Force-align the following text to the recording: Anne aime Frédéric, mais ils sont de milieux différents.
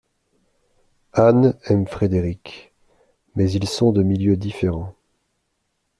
Anne 1.13 1.59
aime 1.65 1.85
Frédéric, 1.87 2.73
mais 3.35 3.51
ils 3.51 3.67
sont 3.69 3.91
de 3.91 4.01
milieux 4.01 4.35
différents. 4.35 4.95